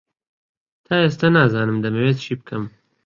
[0.85, 2.63] تا ئێستا نازانم دەمەوێت چی بکەم.